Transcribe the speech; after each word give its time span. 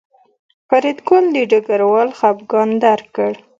فریدګل 0.67 1.25
د 1.35 1.37
ډګروال 1.51 2.09
خپګان 2.17 2.69
درک 2.83 3.07
کړ 3.15 3.33